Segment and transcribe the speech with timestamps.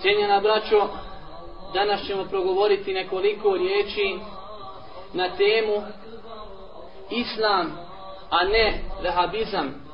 [0.00, 0.88] Cijenjena braćo,
[1.74, 4.18] danas ćemo progovoriti nekoliko riječi
[5.12, 5.82] na temu
[7.10, 7.78] Islam,
[8.30, 9.88] a ne vehabizam.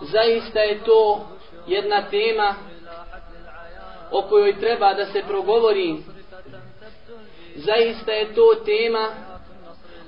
[0.00, 1.20] Zaista je to
[1.66, 2.54] jedna tema
[4.10, 5.96] o kojoj treba da se progovori.
[7.56, 9.08] Zaista je to tema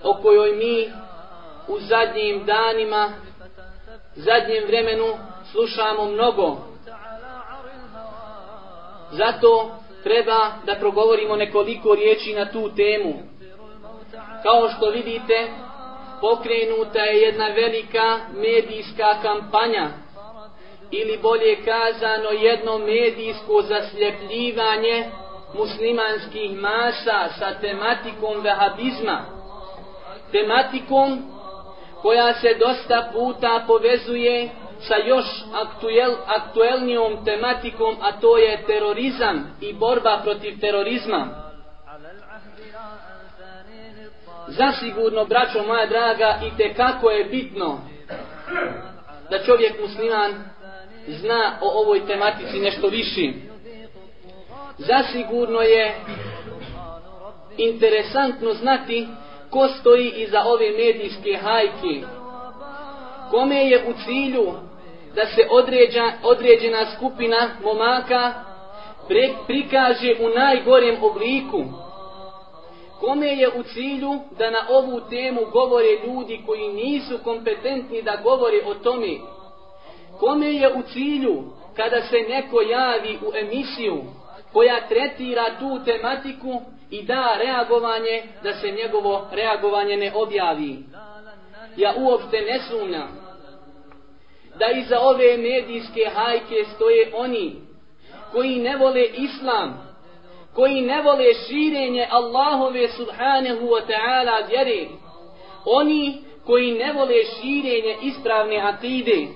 [0.02, 0.90] o kojoj mi
[1.68, 3.12] u zadnjim danima,
[4.14, 5.18] zadnjem vremenu
[5.52, 6.73] slušamo mnogo.
[9.16, 9.70] Zato
[10.02, 13.14] treba da progovorimo nekoliko riječi na tu temu.
[14.42, 15.48] Kao što vidite,
[16.20, 19.88] pokrenuta je jedna velika medijska kampanja
[20.90, 25.10] ili bolje kazano jedno medijsko zasljepljivanje
[25.54, 29.24] muslimanskih masa sa tematikom vehabizma.
[30.32, 31.22] Tematikom
[32.02, 34.50] koja se dosta puta povezuje
[34.88, 41.44] sa još aktuel, aktuelnijom tematikom, a to je terorizam i borba protiv terorizma.
[44.48, 47.80] Zasigurno, braćo moja draga, i te kako je bitno
[49.30, 50.32] da čovjek musliman
[51.06, 53.32] zna o ovoj tematici nešto više.
[54.78, 55.94] Zasigurno je
[57.56, 59.08] interesantno znati
[59.50, 62.06] ko stoji iza ove medijske hajke.
[63.30, 64.52] Kome je u cilju
[65.14, 68.32] da se određa, određena skupina momaka
[69.08, 71.64] pre, prikaže u najgorem obliku.
[73.00, 78.60] Kome je u cilju da na ovu temu govore ljudi koji nisu kompetentni da govore
[78.66, 79.16] o tome.
[80.20, 81.42] Kome je u cilju
[81.76, 84.04] kada se neko javi u emisiju
[84.52, 90.78] koja tretira tu tematiku i da reagovanje da se njegovo reagovanje ne objavi.
[91.76, 93.23] Ja uopšte ne sumnjam
[94.58, 97.54] da iza ove medijske hajke stoje oni
[98.32, 99.96] koji ne vole islam,
[100.54, 104.86] koji ne vole širenje Allahove subhanahu wa ta'ala vjere,
[105.64, 109.26] oni koji ne vole širenje ispravne akide.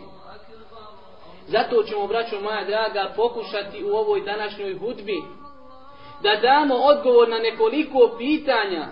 [1.46, 5.22] Zato ćemo, braćo moja draga, pokušati u ovoj današnjoj hudbi
[6.22, 8.86] da damo odgovor na nekoliko pitanja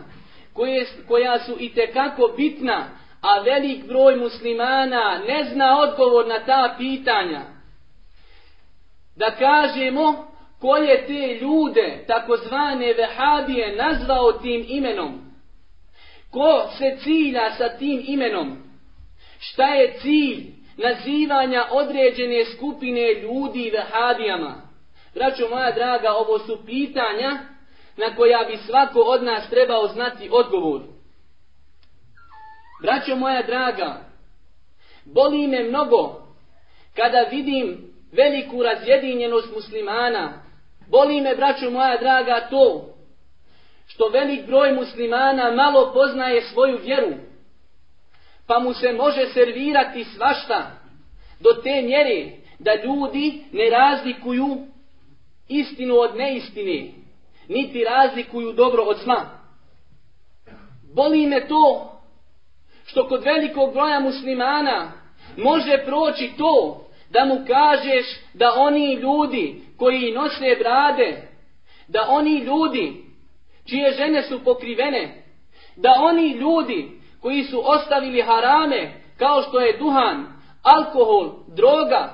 [0.54, 2.84] koje, koja su i tekako bitna
[3.26, 7.42] a velik broj muslimana ne zna odgovor na ta pitanja.
[9.16, 10.26] Da kažemo
[10.60, 15.20] ko je te ljude, takozvane vehabije, nazvao tim imenom.
[16.30, 18.56] Ko se cilja sa tim imenom?
[19.38, 20.44] Šta je cilj
[20.76, 24.54] nazivanja određene skupine ljudi vehabijama?
[25.14, 27.38] Braćo moja draga, ovo su pitanja
[27.96, 30.95] na koja bi svako od nas trebao znati odgovor.
[32.82, 34.00] Braćo moja draga,
[35.04, 36.22] boli me mnogo
[36.94, 40.42] kada vidim veliku razjedinjenost muslimana.
[40.90, 42.94] Boli me, braćo moja draga, to
[43.86, 47.14] što velik broj muslimana malo poznaje svoju vjeru,
[48.46, 50.70] pa mu se može servirati svašta
[51.40, 54.66] do te mjere da ljudi ne razlikuju
[55.48, 56.90] istinu od neistine,
[57.48, 59.26] niti razlikuju dobro od zla.
[60.94, 61.95] Boli me to
[62.86, 64.92] što kod velikog broja muslimana
[65.36, 71.28] može proći to da mu kažeš da oni ljudi koji nose brade,
[71.88, 73.04] da oni ljudi
[73.68, 75.22] čije žene su pokrivene,
[75.76, 76.90] da oni ljudi
[77.22, 80.26] koji su ostavili harame kao što je duhan,
[80.62, 82.12] alkohol, droga,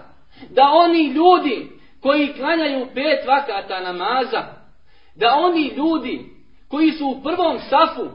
[0.51, 1.69] da oni ljudi
[2.03, 4.45] koji klanjaju pet vakata namaza,
[5.17, 6.25] da oni ljudi
[6.69, 8.09] koji su u prvom safu,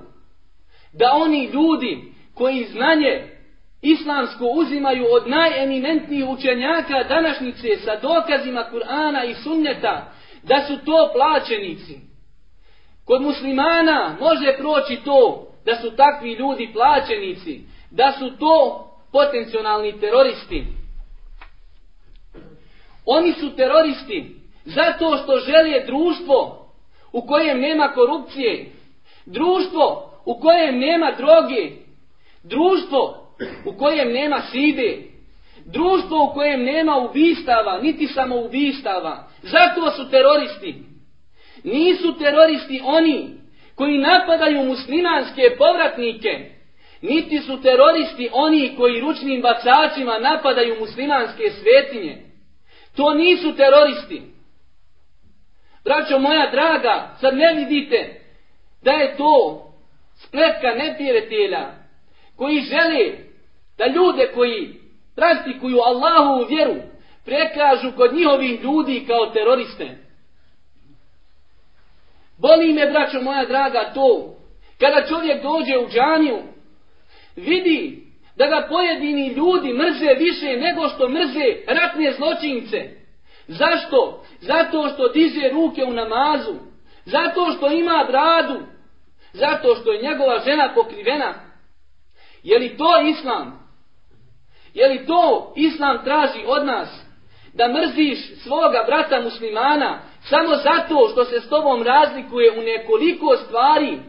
[0.93, 3.37] da oni ljudi koji znanje
[3.81, 10.11] islamsko uzimaju od najeminentnijih učenjaka današnjice sa dokazima Kur'ana i sunneta,
[10.43, 11.99] da su to plaćenici.
[13.05, 17.61] Kod muslimana može proći to da su takvi ljudi plaćenici,
[17.91, 20.63] da su to potencijalni teroristi.
[23.05, 24.35] Oni su teroristi
[24.65, 26.67] zato što žele društvo
[27.11, 28.71] u kojem nema korupcije,
[29.25, 31.86] društvo u kojem nema droge,
[32.49, 33.27] Društvo
[33.65, 34.97] u kojem nema side,
[35.65, 40.75] društvo u kojem nema ubistava, niti samoubistava, zato su teroristi.
[41.63, 43.29] Nisu teroristi oni
[43.75, 46.49] koji napadaju muslimanske povratnike,
[47.01, 52.17] niti su teroristi oni koji ručnim bacačima napadaju muslimanske svetinje.
[52.95, 54.21] To nisu teroristi.
[55.83, 58.21] Braćo moja draga, sad ne vidite
[58.83, 59.63] da je to
[60.15, 61.76] spletka neprijatelja
[62.37, 63.11] koji žele
[63.77, 64.73] da ljude koji
[65.15, 66.75] praktikuju Allahu vjeru
[67.25, 69.97] prekažu kod njihovih ljudi kao teroriste.
[72.37, 74.35] Boli me, braćo moja draga, to.
[74.79, 76.37] Kada čovjek dođe u džaniju,
[77.35, 78.03] vidi
[78.35, 82.89] da ga pojedini ljudi mrze više nego što mrze ratne zločince.
[83.47, 84.23] Zašto?
[84.39, 86.55] Zato što diže ruke u namazu.
[87.05, 88.59] Zato što ima bradu.
[89.33, 91.46] Zato što je njegova žena pokrivena.
[92.43, 93.67] Je li to islam?
[94.73, 96.89] Je li to islam traži od nas?
[97.53, 99.99] Da mrziš svoga brata muslimana
[100.29, 103.99] samo zato što se s tobom razlikuje u nekoliko stvari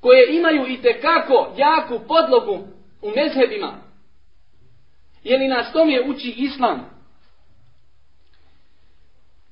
[0.00, 2.58] koje imaju i tekako jaku podlogu
[3.02, 3.74] u mezhebima.
[5.24, 6.90] Je li nas tome uči islam?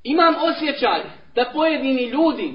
[0.05, 1.01] Imam osjećaj
[1.35, 2.55] da pojedini ljudi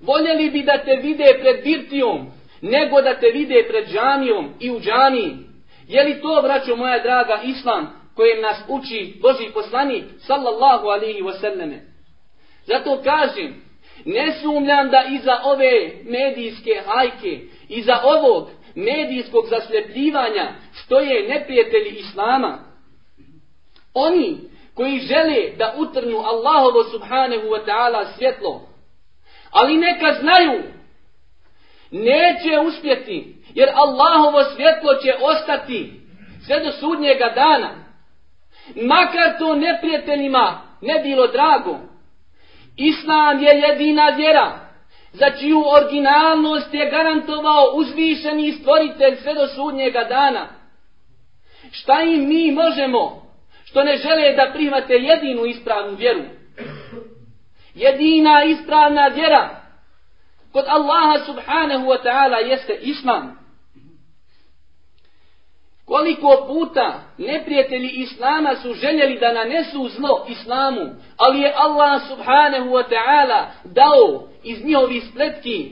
[0.00, 4.80] voljeli bi da te vide pred birtijom nego da te vide pred džamijom i u
[4.80, 5.36] džamiji.
[5.88, 11.78] Je li to, braćo moja draga, islam kojem nas uči Boži poslanik, sallallahu alihi wasallame?
[12.66, 13.54] Zato kažem,
[14.04, 20.52] ne sumljam da iza ove medijske hajke, iza ovog medijskog zasljepljivanja
[20.84, 22.58] stoje neprijatelji Islama.
[23.94, 24.38] Oni
[24.74, 28.68] koji žele da utrnu Allahovo subhanahu wa ta'ala svjetlo,
[29.50, 30.62] ali neka znaju
[31.90, 35.92] neće uspjeti, jer Allahovo svjetlo će ostati
[36.46, 37.70] sve do sudnjega dana.
[38.74, 41.78] Makar to neprijateljima ne bilo drago.
[42.76, 44.68] Islam je jedina vjera,
[45.12, 50.48] za čiju originalnost je garantovao uzvišeni stvoritelj sve do sudnjega dana.
[51.72, 53.32] Šta im mi možemo,
[53.64, 56.22] što ne žele da prihvate jedinu ispravnu vjeru?
[57.74, 59.67] Jedina ispravna vjera
[60.58, 63.38] kod Allaha subhanahu wa ta'ala jeste islam.
[65.86, 72.84] Koliko puta neprijatelji Islama su željeli da nanesu zlo Islamu, ali je Allah subhanahu wa
[72.88, 75.70] ta'ala dao iz njihovi spletki,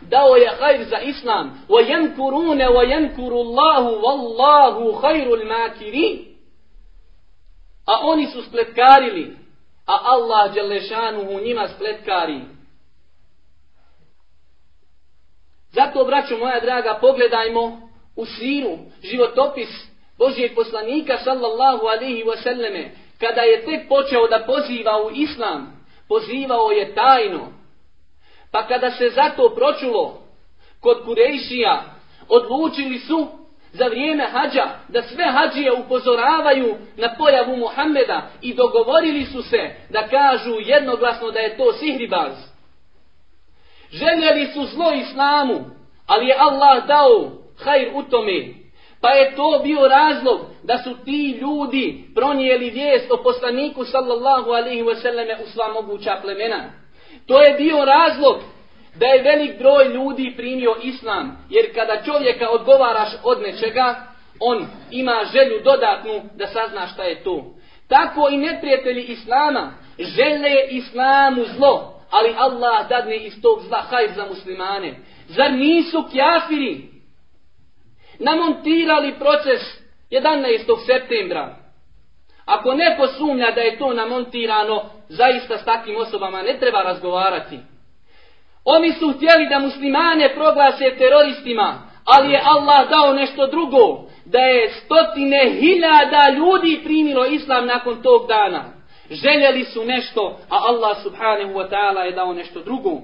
[0.00, 5.00] dao je hajr za Islam, wa yankurune wa yankuru Allahu wallahu
[7.86, 9.36] a oni su spletkarili,
[9.86, 12.53] a Allah Đelešanuhu njima spletkari.
[15.74, 19.68] Zato, braćo moja draga, pogledajmo u siru, životopis
[20.18, 22.88] Božijeg poslanika, sallallahu alihi wasallame,
[23.20, 27.52] kada je tek počeo da poziva u islam, pozivao je tajno.
[28.52, 30.22] Pa kada se zato pročulo
[30.80, 31.82] kod Kurejšija,
[32.28, 33.28] odlučili su
[33.72, 40.08] za vrijeme hađa da sve hađije upozoravaju na pojavu Muhammeda i dogovorili su se da
[40.08, 42.53] kažu jednoglasno da je to sihribaz.
[43.94, 45.64] Željeli su zlo islamu,
[46.06, 47.30] ali je Allah dao
[47.64, 48.44] hajr u tome.
[49.00, 54.82] Pa je to bio razlog da su ti ljudi pronijeli vijest o poslaniku sallallahu alaihi
[54.82, 56.64] wasallam u sva moguća plemena.
[57.26, 58.36] To je bio razlog
[58.96, 61.46] da je velik broj ljudi primio islam.
[61.50, 63.94] Jer kada čovjeka odgovaraš od nečega,
[64.40, 67.44] on ima želju dodatnu da sazna šta je to.
[67.88, 74.26] Tako i neprijatelji islama žele islamu zlo, ali Allah dadne iz tog zla hajr za
[74.26, 74.94] muslimane.
[75.28, 76.88] Zar nisu kjafiri
[78.18, 79.62] namontirali proces
[80.10, 80.86] 11.
[80.86, 81.56] septembra?
[82.46, 87.58] Ako neko sumnja da je to namontirano, zaista s takvim osobama ne treba razgovarati.
[88.64, 94.70] Oni su htjeli da muslimane proglase teroristima, ali je Allah dao nešto drugo, da je
[94.70, 98.73] stotine hiljada ljudi primilo islam nakon tog dana.
[99.10, 103.00] Željeli su nešto, a Allah subhanahu wa ta'ala je dao nešto drugo.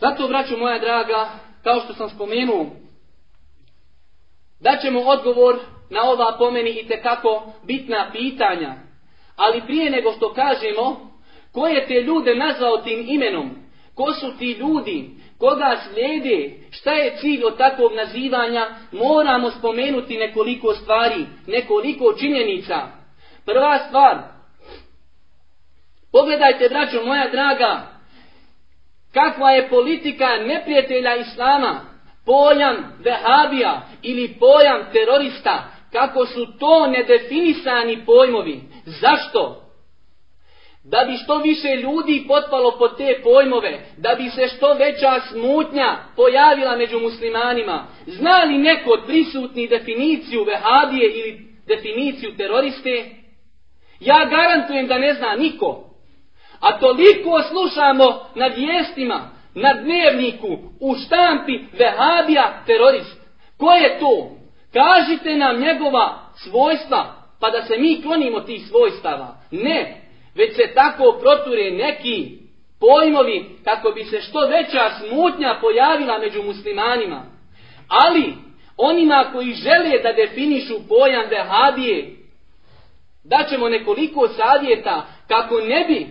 [0.00, 1.28] Zato, braću moja draga,
[1.64, 2.66] kao što sam spomenuo,
[4.60, 5.58] daćemo odgovor
[5.90, 8.74] na ova pomeni i tekako bitna pitanja.
[9.36, 11.10] Ali prije nego što kažemo,
[11.52, 13.50] ko je te ljude nazvao tim imenom,
[13.94, 20.74] ko su ti ljudi, koga slijede, šta je cilj od takvog nazivanja, moramo spomenuti nekoliko
[20.74, 22.97] stvari, nekoliko činjenica.
[23.48, 24.16] Prva stvar,
[26.12, 27.82] pogledajte, braćo moja draga,
[29.14, 31.80] kakva je politika neprijatelja Islama,
[32.26, 38.60] pojam vehabija ili pojam terorista, kako su to nedefinisani pojmovi.
[38.84, 39.62] Zašto?
[40.84, 45.96] Da bi što više ljudi potpalo pod te pojmove, da bi se što veća smutnja
[46.16, 47.86] pojavila među muslimanima.
[48.06, 53.17] Zna li neko od prisutni definiciju vehabije ili definiciju teroriste?
[54.00, 55.84] Ja garantujem da ne zna niko.
[56.60, 63.20] A toliko slušamo na vijestima, na dnevniku, u štampi vehabija terorist.
[63.58, 64.30] Ko je to?
[64.72, 69.36] Kažite nam njegova svojstva, pa da se mi klonimo tih svojstava.
[69.50, 70.00] Ne,
[70.34, 72.38] već se tako proture neki
[72.80, 77.22] pojmovi kako bi se što veća smutnja pojavila među muslimanima.
[77.88, 78.34] Ali,
[78.76, 82.17] onima koji žele da definišu pojam vehabije,
[83.28, 86.06] daćemo nekoliko savjeta kako ne bi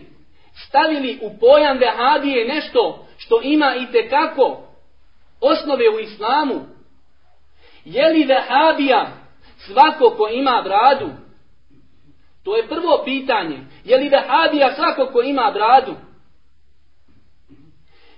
[0.68, 4.62] stavili u pojam vehabije nešto što ima i tekako
[5.42, 6.66] osnove u islamu.
[7.86, 9.08] Je li vehabija
[9.58, 11.10] svako ko ima bradu?
[12.44, 13.60] To je prvo pitanje.
[13.86, 15.96] Je li vehabija svako ko ima bradu?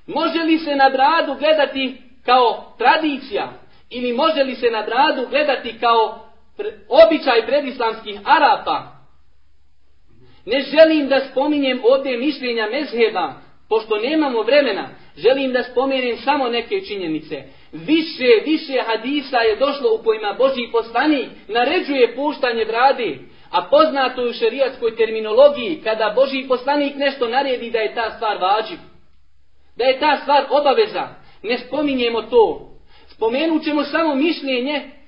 [0.08, 3.52] Može li se na bradu gledati kao tradicija?
[3.90, 6.29] Ili može li se na bradu gledati kao
[6.90, 9.00] običaj predislamskih Arapa?
[10.46, 13.34] Ne želim da spominjem ovdje mišljenja mezheba,
[13.70, 17.44] pošto nemamo vremena, želim da spomenem samo neke činjenice.
[17.72, 23.18] Više, više hadisa je došlo u kojima Boži poslanik naređuje puštanje brade,
[23.52, 28.38] a poznato je u šerijatskoj terminologiji, kada Boži poslanik nešto naredi da je ta stvar
[28.42, 28.78] vađiv.
[29.76, 31.08] Da je ta stvar obaveza.
[31.44, 32.70] Ne spominjemo to.
[33.08, 34.99] Spomenut ćemo samo mišljenje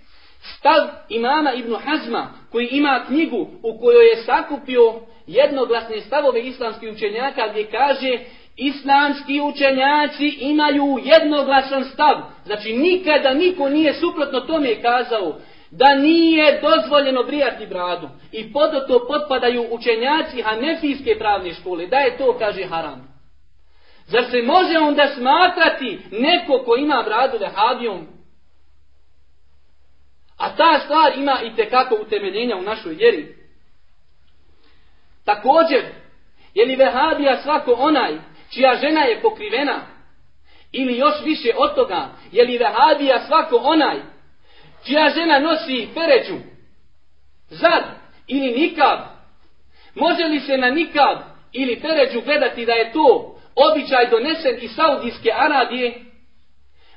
[0.41, 4.93] stav imama Ibnu Hazma, koji ima knjigu u kojoj je sakupio
[5.27, 8.19] jednoglasne stavove islamskih učenjaka gdje kaže
[8.57, 12.15] islamski učenjaci imaju jednoglasan stav.
[12.45, 15.35] Znači nikada niko nije suprotno tome kazao
[15.71, 18.09] da nije dozvoljeno brijati bradu.
[18.31, 21.87] I pod to potpadaju učenjaci hanefijske pravne škole.
[21.87, 23.11] Da je to, kaže, haram.
[24.07, 28.07] Zar se može onda smatrati neko ko ima bradu vehabijom?
[30.41, 33.35] A ta stvar ima i tekako utemeljenja u našoj vjeri.
[35.25, 35.85] Također,
[36.53, 38.13] je li vehabija svako onaj
[38.53, 39.81] čija žena je pokrivena?
[40.71, 43.97] Ili još više od toga, je li vehabija svako onaj
[44.85, 46.35] čija žena nosi pereću,
[47.49, 47.83] zad
[48.27, 48.99] ili nikab?
[49.95, 51.17] Može li se na nikab
[51.51, 56.10] ili peređu gledati da je to običaj donesen iz Saudijske Arabije?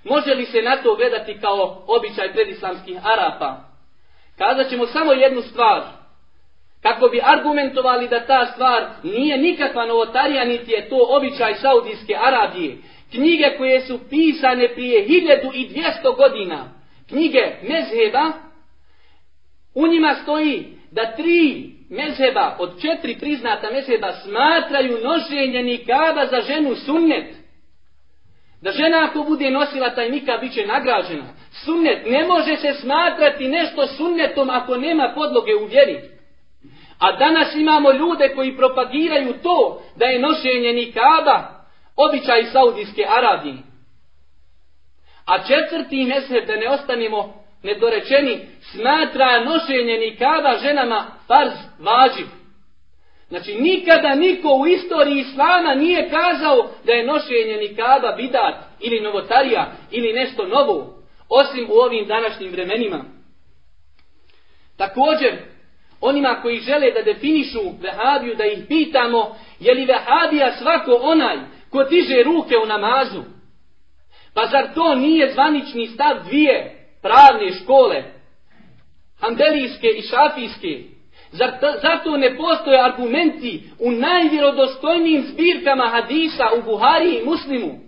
[0.04, 3.56] Može li se na to gledati kao običaj predislamskih Arapa?
[4.38, 5.82] Kazat ćemo samo jednu stvar–
[6.84, 12.76] kako bi argumentovali da ta stvar nije nikakva novotarija, niti je to običaj Saudijske Arabije.
[13.11, 16.73] Knjige koje su pisane prije 1200 godina,
[17.08, 18.32] knjige mezheba,
[19.75, 26.75] u njima stoji da tri mezheba, od četiri priznata mezheba, smatraju nošenje nikaba za ženu
[26.75, 27.34] sunnet.
[28.64, 31.25] Da žena ako bude nosila taj nikab, bit će nagrađena.
[31.64, 36.00] Sunnet ne može se smatrati nešto sunnetom ako nema podloge u vjeri.
[36.99, 41.64] A danas imamo ljude koji propagiraju to da je nošenje nikaba
[41.97, 43.56] običaj Saudijske Arabije.
[45.26, 52.44] A četvrti mesec da ne ostanemo nedorečeni smatra nošenje nikaba ženama farz vađiv.
[53.35, 59.73] Znači nikada niko u istoriji Islama nije kazao da je nošenje nikaba bidat ili novotarija
[59.91, 63.05] ili nešto novo osim u ovim današnjim vremenima.
[64.76, 65.33] Također
[66.00, 71.37] onima koji žele da definišu vehabiju, da ih pitamo, je li vehabija svako onaj
[71.71, 73.23] ko tiže ruke u namazu?
[74.35, 78.03] Pa zar to nije zvanični stav dvije pravne škole,
[79.21, 80.94] handelijske i šafijske?
[81.35, 81.50] Zar
[81.83, 87.81] zato ne postoje argumenti u najvjerodostojnijim zbirkama hadisa u Buhari i Muslimu?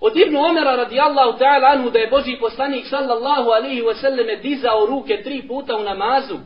[0.00, 5.22] Od Ibn Omera radijallahu ta'ala anhu da je Boži poslanik sallallahu alihi wasallam dizao ruke
[5.22, 6.36] tri puta u namazu.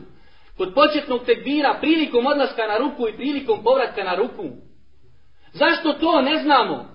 [0.57, 4.49] Kod početnog tekbira, prilikom odlaska na ruku i prilikom povratka na ruku.
[5.51, 6.85] Zašto to ne znamo?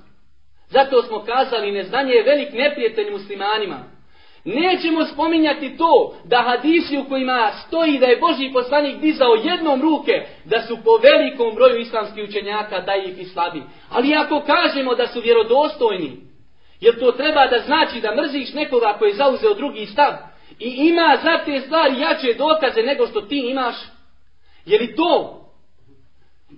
[0.68, 3.98] Zato smo kazali, neznanje je velik neprijatelj muslimanima.
[4.45, 10.12] Nećemo spominjati to da hadisi u kojima stoji da je Boži poslanik dizao jednom ruke,
[10.45, 13.62] da su po velikom broju islamskih učenjaka da ih i slabi.
[13.90, 16.16] Ali ako kažemo da su vjerodostojni,
[16.80, 20.12] jer to treba da znači da mrziš nekoga koji je zauzeo drugi stav,
[20.59, 23.76] i ima za te stvari jače dokaze nego što ti imaš?
[24.66, 25.35] Je li to?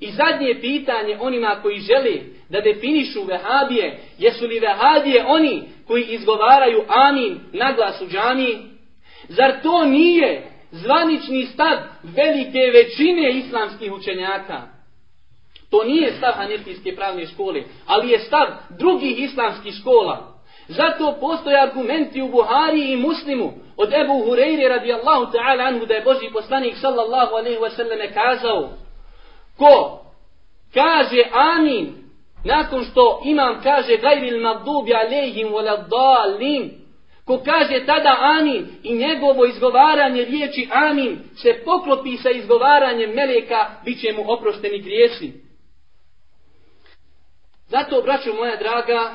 [0.00, 2.16] I zadnje pitanje onima koji žele
[2.48, 8.58] da definišu vehabije, jesu li vehabije oni koji izgovaraju amin na glas u džami?
[9.28, 14.62] Zar to nije zvanični stav velike većine islamskih učenjaka?
[15.70, 18.46] To nije stav hanefijske pravne škole, ali je stav
[18.78, 20.40] drugih islamskih škola.
[20.68, 26.04] Zato postoje argumenti u Buhari i Muslimu od Ebu Hureyri radijallahu ta'ala anhu da je
[26.04, 28.70] Boži poslanik sallallahu alaihi wasallam kazao
[29.58, 30.00] ko
[30.74, 31.99] kaže amin
[32.44, 36.80] nakon što imam kaže gajril magdubi alejhim wala dalin
[37.30, 44.00] Ko kaže tada amin i njegovo izgovaranje riječi amin se poklopi sa izgovaranjem meleka, bit
[44.00, 45.32] će mu oprošteni grijesi.
[47.68, 49.12] Zato, braćo moja draga,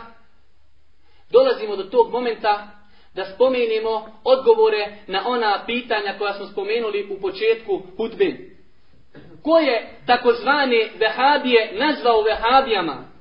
[1.31, 2.67] dolazimo do tog momenta
[3.15, 8.37] da spomenemo odgovore na ona pitanja koja smo spomenuli u početku hutbe.
[9.43, 13.14] Ko je takozvane vehabije nazvao vehabijama?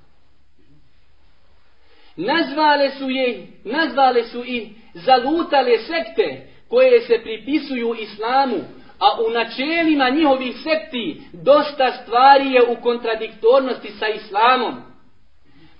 [2.17, 8.57] Nazvale su je, nazvale su i zalutale sekte koje se pripisuju islamu,
[8.99, 14.75] a u načelima njihovih sekti dosta stvari je u kontradiktornosti sa islamom.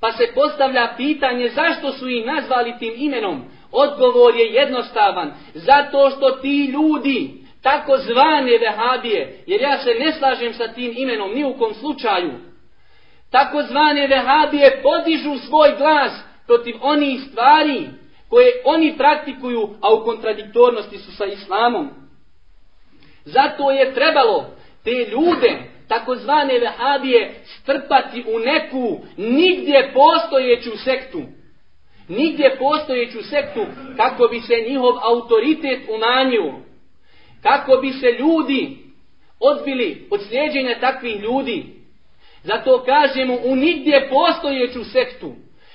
[0.01, 3.45] Pa se postavlja pitanje zašto su ih nazvali tim imenom.
[3.73, 5.35] Odgovor je jednostavan.
[5.55, 7.31] Zato što ti ljudi,
[7.63, 12.33] tako zvane vehabije, jer ja se ne slažem sa tim imenom ni u kom slučaju,
[13.35, 16.13] takozvane vehabije podižu svoj glas
[16.47, 17.89] protiv onih stvari
[18.29, 21.89] koje oni praktikuju, a u kontradiktornosti su sa islamom.
[23.25, 24.47] Zato je trebalo
[24.85, 31.23] te ljude, takozvane vehabije, strpati u neku nigdje postojeću sektu.
[32.09, 36.55] Nigdje postojeću sektu kako bi se njihov autoritet umanjio.
[37.43, 38.77] Kako bi se ljudi
[39.41, 41.84] odbili od slijedženja takvih ljudi.
[42.45, 45.33] Zato kažemo u nigdje postojeću sektu.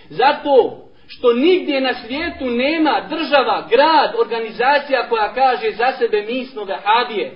[0.09, 6.63] Zato što nigdje na svijetu nema država, grad, organizacija koja kaže za sebe mi smo
[6.63, 7.31] vehabije.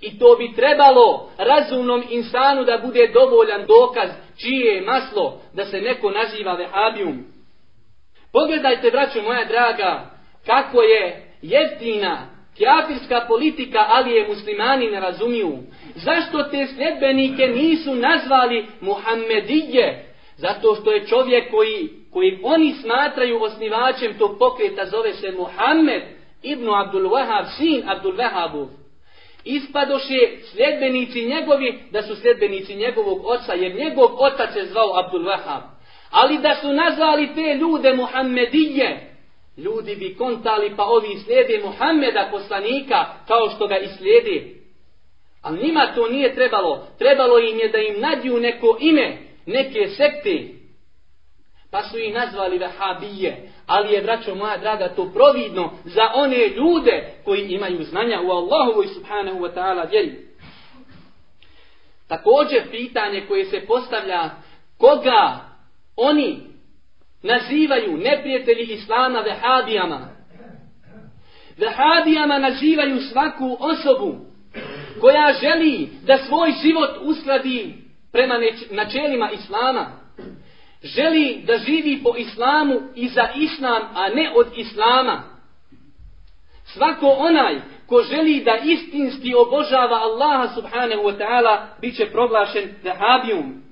[0.00, 5.80] I to bi trebalo razumnom insanu da bude dovoljan dokaz čije je maslo da se
[5.80, 7.24] neko naziva vehabijum.
[8.32, 10.10] Pogledajte, braćo moja draga,
[10.46, 15.58] kako je jeftina kjafirska politika, ali je muslimani ne razumiju.
[15.94, 20.04] Zašto te sljedbenike nisu nazvali Muhammedije?
[20.36, 26.02] Zato što je čovjek koji koji oni smatraju osnivačem tog pokreta zove se Muhammed
[26.42, 28.66] ibn Abdul Wahab, sin Abdul Wahabov.
[29.44, 30.18] Ispadoše
[30.52, 35.60] sljedbenici njegovi da su sljedbenici njegovog oca, jer njegov otac je zvao Abdul Wahab.
[36.10, 39.07] Ali da su nazvali te ljude Muhammedije,
[39.58, 44.54] ljudi bi kontali pa ovi slijede Muhammeda poslanika kao što ga i slijede.
[45.42, 46.86] Ali njima to nije trebalo.
[46.98, 50.58] Trebalo im je da im nadju neko ime, neke sekte,
[51.70, 53.50] Pa su ih nazvali Vahabije.
[53.66, 58.86] Ali je, braćo moja draga, to providno za one ljude koji imaju znanja u Allahovoj
[58.86, 60.28] subhanahu wa ta'ala vjeri.
[62.08, 64.30] Također pitanje koje se postavlja
[64.78, 65.40] koga
[65.96, 66.40] oni
[67.22, 70.08] nazivaju neprijatelji Islama vehabijama.
[71.56, 74.16] Vehabijama nazivaju svaku osobu
[75.00, 77.74] koja želi da svoj život uskladi
[78.12, 78.34] prema
[78.70, 79.98] načelima Islama
[80.82, 85.22] želi da živi po islamu i za islam, a ne od islama.
[86.64, 93.62] Svako onaj ko želi da istinski obožava Allaha subhanahu wa ta'ala, bit će proglašen vehabijum.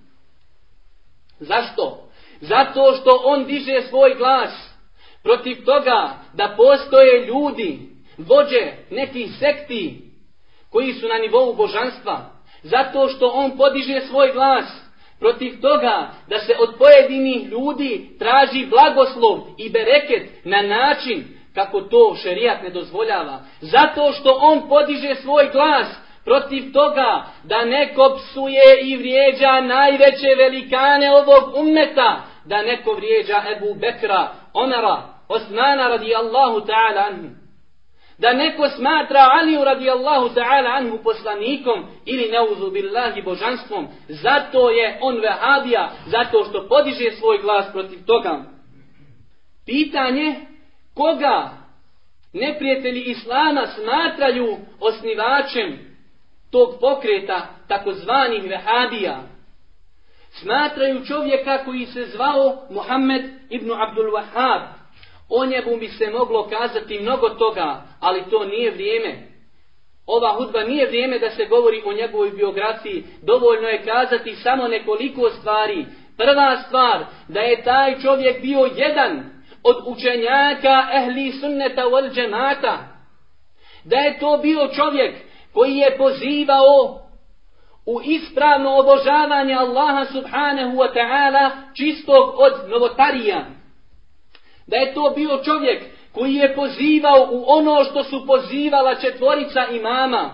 [1.40, 2.05] Zašto?
[2.40, 4.76] Zato što on diže svoj glas
[5.22, 7.80] protiv toga da postoje ljudi,
[8.18, 10.02] vođe nekih sekti
[10.70, 12.30] koji su na nivou božanstva.
[12.62, 14.64] Zato što on podiže svoj glas
[15.20, 22.16] protiv toga da se od pojedinih ljudi traži blagoslov i bereket na način kako to
[22.22, 23.40] šerijat ne dozvoljava.
[23.60, 31.10] Zato što on podiže svoj glas protiv toga da neko psuje i vrijeđa najveće velikane
[31.12, 37.46] ovog ummeta, da neko vrijeđa Ebu Bekra, Omara, Osmana radijallahu ta'ala anhu
[38.18, 45.20] da neko smatra Aliju radijallahu ta'ala anhu poslanikom ili neuzu billahi božanstvom, zato je on
[45.20, 48.44] vehabija, zato što podiže svoj glas protiv toga.
[49.66, 50.34] Pitanje
[50.94, 51.50] koga
[52.32, 55.95] neprijatelji Islama smatraju osnivačem
[56.50, 59.22] tog pokreta takozvanih vehabija,
[60.30, 64.76] smatraju čovjeka koji se zvao Muhammed ibn Abdul Wahab,
[65.28, 69.14] O njemu bi se moglo kazati mnogo toga, ali to nije vrijeme.
[70.06, 73.04] Ova hudba nije vrijeme da se govori o njegovoj biografiji.
[73.22, 75.86] Dovoljno je kazati samo nekoliko stvari.
[76.16, 79.30] Prva stvar, da je taj čovjek bio jedan
[79.62, 82.78] od učenjaka ehli sunneta wal džemata.
[83.84, 85.14] Da je to bio čovjek
[85.56, 87.00] koji je pozivao
[87.86, 93.44] u ispravno obožavanje Allaha subhanahu wa ta'ala čistog od novotarija
[94.66, 100.30] da je to bio čovjek koji je pozivao u ono što su pozivala četvorica imama,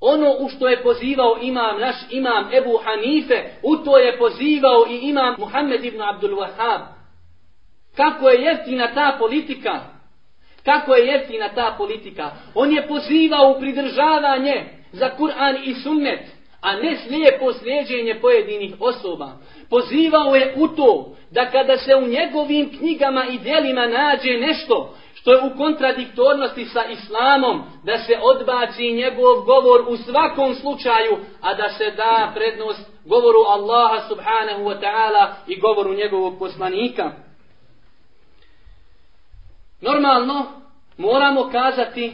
[0.00, 4.98] ono u što je pozivao imam, naš imam Ebu Hanife, u to je pozivao i
[5.08, 6.80] imam Muhammed ibn Abdul Wahab.
[7.96, 9.95] Kako je jeftina ta politika?
[10.66, 12.30] Kako je jeftina ta politika?
[12.54, 16.20] On je pozivao u pridržavanje za Kur'an i sunnet,
[16.60, 19.28] a ne slijepo slijeđenje pojedinih osoba.
[19.70, 25.32] Pozivao je u to da kada se u njegovim knjigama i dijelima nađe nešto što
[25.32, 31.68] je u kontradiktornosti sa islamom, da se odbaci njegov govor u svakom slučaju, a da
[31.68, 37.25] se da prednost govoru Allaha subhanahu wa ta'ala i govoru njegovog poslanika.
[39.80, 40.46] Normalno,
[40.96, 42.12] moramo kazati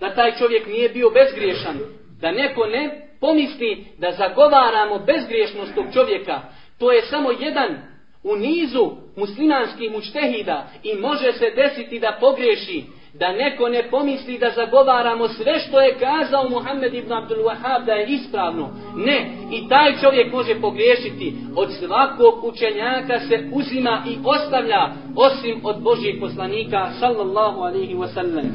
[0.00, 1.78] da taj čovjek nije bio bezgriješan,
[2.20, 6.40] da neko ne pomisli da zagovaramo bezgriješnost tog čovjeka.
[6.78, 7.78] To je samo jedan
[8.22, 12.84] u nizu muslimanskih mučtehida i može se desiti da pogriješi,
[13.18, 17.92] da neko ne pomisli da zagovaramo sve što je kazao Muhammed ibn Abdul Wahab da
[17.92, 18.70] je ispravno.
[18.96, 21.34] Ne, i taj čovjek može pogriješiti.
[21.56, 28.46] Od svakog učenjaka se uzima i ostavlja osim od Božijeg poslanika sallallahu alihi wasallam.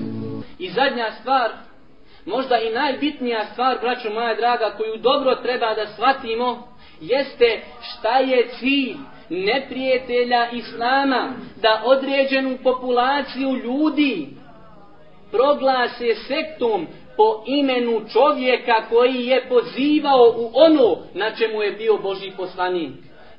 [0.60, 1.52] I zadnja stvar,
[2.26, 6.68] možda i najbitnija stvar, braćo moja draga, koju dobro treba da shvatimo,
[7.02, 8.96] jeste šta je cilj
[9.30, 14.41] neprijatelja Islama da određenu populaciju ljudi
[15.32, 22.32] proglase sektom po imenu čovjeka koji je pozivao u ono na čemu je bio Boži
[22.38, 22.92] poslanik.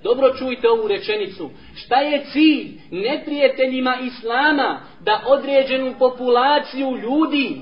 [0.02, 1.50] Dobro čujte ovu rečenicu.
[1.74, 7.60] Šta je cilj neprijateljima Islama da određenu populaciju ljudi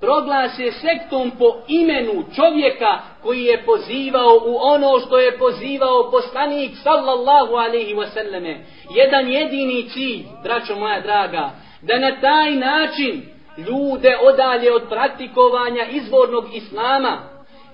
[0.00, 7.54] proglase sektom po imenu čovjeka koji je pozivao u ono što je pozivao poslanik sallallahu
[7.54, 8.56] alaihi wasallame.
[8.94, 11.50] Jedan jedini cilj, braćo moja draga,
[11.82, 13.22] da na taj način
[13.58, 17.18] ljude odalje od praktikovanja izvornog islama,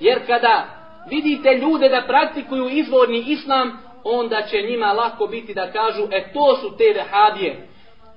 [0.00, 0.66] jer kada
[1.10, 6.56] vidite ljude da praktikuju izvorni islam, onda će njima lako biti da kažu, e to
[6.56, 7.68] su te vehabije,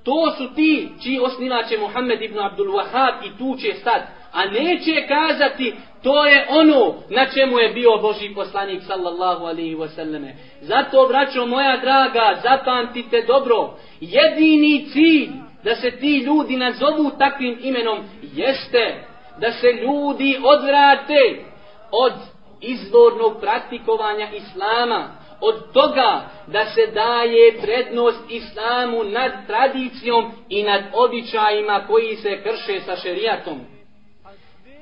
[0.04, 4.06] to su ti čiji osnivač je Muhammed ibn Abdul Wahab i tu će stati.
[4.32, 10.32] A neće kazati to je ono na čemu je bio Boži poslanik sallallahu alaihi wasallame.
[10.60, 15.30] Zato, braćo moja draga, zapamtite dobro, jedini cilj
[15.64, 19.04] da se ti ljudi nazovu takvim imenom jeste
[19.40, 21.44] da se ljudi odvrate
[21.90, 22.12] od
[22.60, 25.08] izvornog praktikovanja Islama,
[25.40, 32.80] od toga da se daje prednost islamu nad tradicijom i nad običajima koji se krše
[32.80, 33.60] sa šerijatom.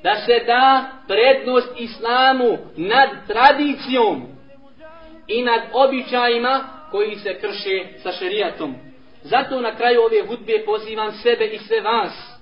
[0.03, 4.21] Da se da prednost islamu nad tradicijom
[5.27, 8.88] i nad običajima koji se krše sa šerijatom.
[9.23, 12.39] Zato na kraju ove hudbe pozivam sebe i sve vas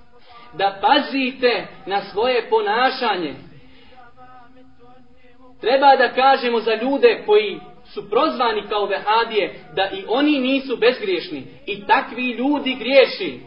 [0.52, 3.34] da pazite na svoje ponašanje.
[5.60, 11.46] Treba da kažemo za ljude koji su prozvani kao vehadije da i oni nisu bezgriješni
[11.66, 13.40] i takvi ljudi griješi.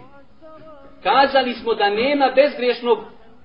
[1.04, 3.00] Kazali smo da nema bezgriješnog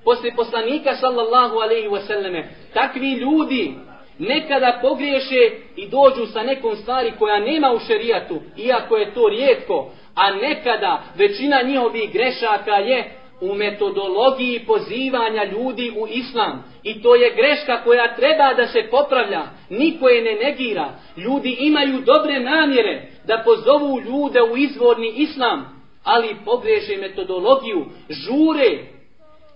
[0.05, 2.44] posle poslanika sallallahu alaihi wasallame.
[2.75, 3.75] Takvi ljudi
[4.18, 9.90] nekada pogriješe i dođu sa nekom stvari koja nema u šerijatu, iako je to rijetko,
[10.14, 16.64] a nekada većina njihovih grešaka je u metodologiji pozivanja ljudi u islam.
[16.83, 19.42] I to je greška koja treba da se popravlja.
[19.70, 20.88] Niko je ne negira.
[21.16, 28.79] Ljudi imaju dobre namjere da pozovu ljude u izvorni islam, ali pogreše metodologiju, žure.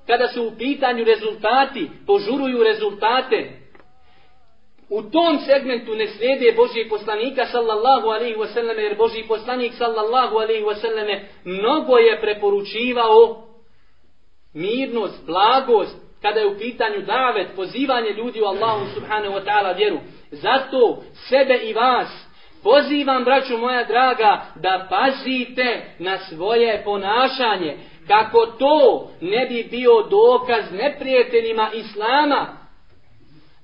[0.06, 3.59] Kada su u pitanju rezultati, požuruju rezultate.
[4.90, 10.64] U tom segmentu ne slijede Božijeg poslanika sallallahu alaihi wasallam, jer Božiji poslanik sallallahu alaihi
[10.64, 13.46] wasallam mnogo je preporučivao
[14.54, 19.98] mirnost, blagost, kada je u pitanju davet, pozivanje ljudi u Allahu subhanahu wa ta'ala vjeru.
[20.30, 22.08] Zato sebe i vas
[22.62, 27.76] pozivam, braću moja draga, da pazite na svoje ponašanje,
[28.08, 32.59] kako to ne bi bio dokaz neprijateljima Islama,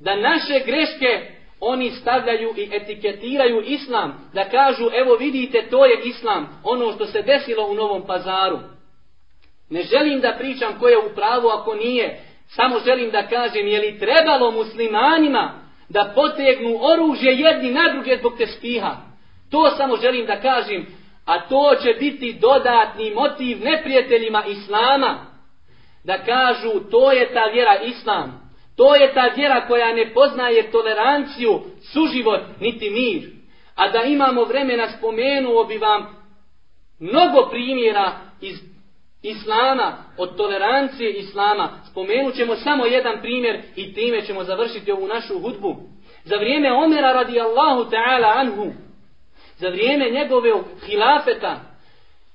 [0.00, 6.60] da naše greške oni stavljaju i etiketiraju Islam, da kažu, evo vidite, to je Islam,
[6.64, 8.58] ono što se desilo u Novom pazaru.
[9.70, 12.20] Ne želim da pričam ko je u pravu ako nije.
[12.48, 18.32] Samo želim da kažem je li trebalo muslimanima da potegnu oružje jedni na druge zbog
[18.38, 18.96] te spiha.
[19.50, 20.86] To samo želim da kažem.
[21.26, 25.26] A to će biti dodatni motiv neprijateljima Islama.
[26.04, 28.45] Da kažu to je ta vjera Islam.
[28.76, 31.60] To je ta vjera koja ne poznaje toleranciju,
[31.92, 33.30] suživot, niti mir.
[33.74, 36.06] A da imamo vremena spomenuo bi vam
[36.98, 38.56] mnogo primjera iz
[39.22, 45.40] Islama, od tolerancije Islama, spomenut ćemo samo jedan primjer i time ćemo završiti ovu našu
[45.40, 45.76] hudbu.
[46.24, 48.72] Za vrijeme Omera radijallahu ta'ala anhu,
[49.56, 50.52] za vrijeme njegove
[50.86, 51.60] hilafeta,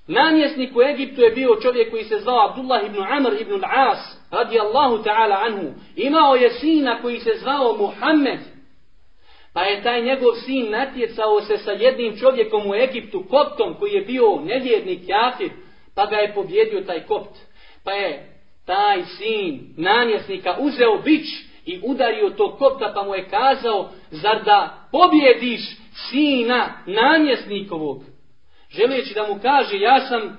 [0.07, 4.59] Namjesnik u Egiptu je bio čovjek koji se zvao Abdullah ibn Amr ibn al-As, radi
[4.59, 5.73] Allahu ta'ala anhu.
[5.95, 8.39] Imao je sina koji se zvao Muhammed.
[9.53, 14.01] Pa je taj njegov sin natjecao se sa jednim čovjekom u Egiptu, koptom, koji je
[14.01, 15.51] bio nevjernik, kafir,
[15.95, 17.37] pa ga je pobjedio taj kopt.
[17.83, 18.27] Pa je
[18.65, 21.25] taj sin namjesnika uzeo bić
[21.65, 25.61] i udario tog kopta, pa mu je kazao, zar da pobjediš
[26.09, 28.03] sina namjesnikovog?
[28.75, 30.37] želeći da mu kaže ja sam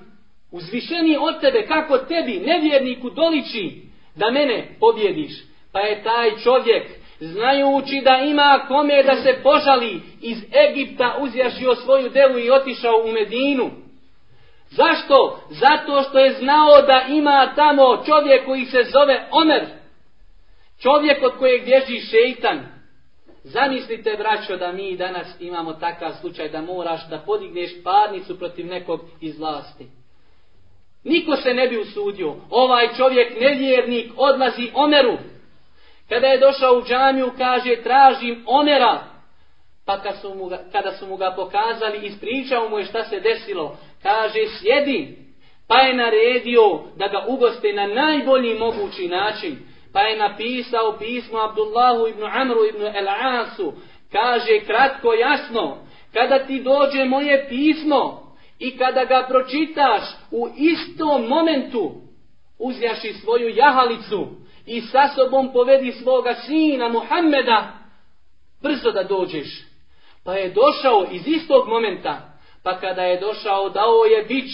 [0.53, 3.83] uzvišeni od tebe, kako tebi, nevjerniku, doliči
[4.17, 5.33] da mene pobjediš.
[5.73, 10.39] Pa je taj čovjek, znajući da ima kome da se požali, iz
[10.69, 13.71] Egipta uzjašio svoju devu i otišao u Medinu.
[14.71, 15.41] Zašto?
[15.51, 19.67] Zato što je znao da ima tamo čovjek koji se zove Omer.
[20.83, 22.61] Čovjek od kojeg bježi šeitan.
[23.45, 29.01] Zamislite, braćo, da mi danas imamo takav slučaj da moraš da podigneš parnicu protiv nekog
[29.21, 30.02] iz vlasti.
[31.05, 32.35] Niko se ne bi usudio.
[32.51, 35.19] Ovaj čovjek, nevjernik, odlazi Omeru.
[36.09, 39.05] Kada je došao u džamiju, kaže, tražim Omera.
[39.87, 43.21] Pa kada su mu ga, kada su mu ga pokazali, ispričao mu je šta se
[43.21, 43.77] desilo.
[44.03, 45.17] Kaže, sjedi.
[45.69, 49.59] Pa je naredio da ga ugoste na najbolji mogući način
[49.93, 53.73] pa je napisao pismo Abdullahu ibn Amru ibn El-Asu,
[54.13, 55.77] kaže kratko jasno,
[56.13, 58.22] kada ti dođe moje pismo
[58.63, 61.93] i kada ga pročitaš u istom momentu,
[62.59, 64.29] uzjaši svoju jahalicu
[64.67, 67.73] i sa sobom povedi svoga sina Muhammeda,
[68.63, 69.65] brzo da dođeš.
[70.25, 72.21] Pa je došao iz istog momenta,
[72.63, 74.51] pa kada je došao dao je bić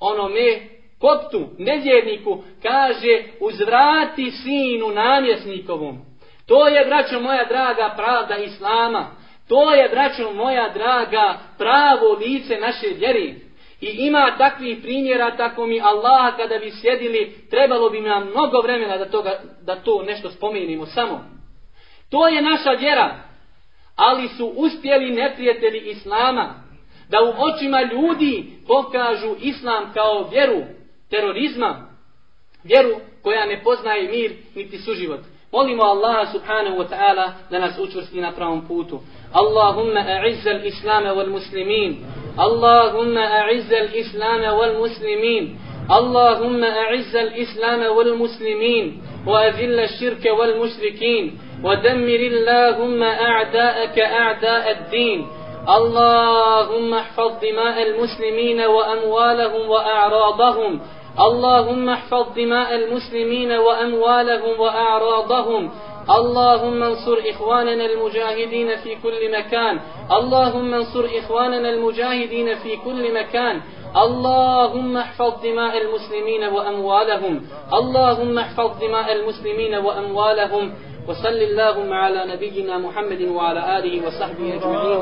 [0.00, 0.60] onome
[1.00, 5.98] koptu, nevjerniku, kaže uzvrati sinu namjesnikovom.
[6.46, 9.19] To je, braćo moja draga, pravda Islama.
[9.50, 13.34] To je, braćo moja draga, pravo lice naše vjeri.
[13.80, 18.96] I ima takvih primjera, tako mi Allah, kada bi sjedili, trebalo bi nam mnogo vremena
[18.96, 21.24] da, toga, da to nešto spomenimo samo.
[22.10, 23.18] To je naša vjera,
[23.96, 26.54] ali su uspjeli neprijatelji Islama,
[27.08, 30.62] da u očima ljudi pokažu Islam kao vjeru,
[31.10, 31.88] terorizma,
[32.64, 32.90] vjeru
[33.22, 35.20] koja ne poznaje mir niti suživot.
[35.52, 39.00] Molimo Allaha subhanahu wa ta'ala da nas učvrsti na pravom putu.
[39.34, 42.06] Allahumma a'izzal al-islame wal muslimin.
[42.38, 45.58] Allahumma a'izzal al-islame wal muslimin.
[45.90, 49.02] Allahumma a'izzal al-islame wal muslimin.
[49.26, 51.34] Wa azilla shirke wal mushrikin.
[51.62, 55.40] Wa dammir illahumma a'da'aka a'da'a ad-din.
[55.60, 60.80] اللهم احفظ دماء المسلمين وأموالهم وأعراضهم
[61.18, 65.70] اللهم احفظ دماء المسلمين وأموالهم وأعراضهم.
[66.10, 69.80] اللهم انصر إخواننا المجاهدين في كل مكان.
[70.12, 73.60] اللهم انصر إخواننا المجاهدين في كل مكان.
[73.96, 77.46] اللهم احفظ دماء المسلمين وأموالهم.
[77.74, 80.74] اللهم احفظ دماء المسلمين وأموالهم.
[81.08, 85.00] وصل اللهم على نبينا محمد وعلى آله وصحبه أجمعين.